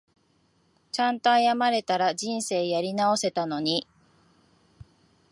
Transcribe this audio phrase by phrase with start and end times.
[0.91, 3.87] ちゃんと謝れたら人生やり直せたのに